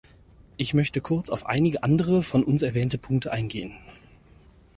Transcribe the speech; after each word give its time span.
Ich 0.57 0.73
möchte 0.73 0.99
kurz 0.99 1.29
auf 1.29 1.45
einige 1.45 1.83
andere 1.83 2.23
von 2.23 2.43
uns 2.43 2.63
erwähnte 2.63 2.97
Punkte 2.97 3.31
eingehen. 3.31 3.73